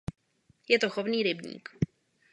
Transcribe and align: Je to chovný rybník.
Je 0.67 0.79
to 0.81 0.89
chovný 0.89 1.21
rybník. 1.23 1.69